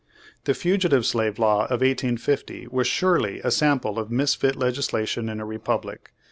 [0.45, 5.45] The Fugitive Slave Law of 1850 was surely a sample of misfit legislation in a
[5.45, 6.11] republic.